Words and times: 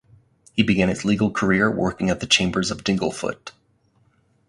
He 0.53 0.63
began 0.63 0.89
his 0.89 1.05
legal 1.05 1.29
career 1.29 1.69
working 1.69 2.09
at 2.09 2.21
the 2.21 2.25
chambers 2.25 2.71
of 2.71 2.83
Dingle 2.83 3.11
Foot. 3.11 3.51